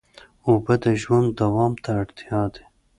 اوبه 0.47 0.73
د 0.83 0.85
ژوند 1.01 1.27
دوام 1.41 1.73
ته 1.83 1.89
اړتیا 2.01 2.41
دي. 2.53 2.63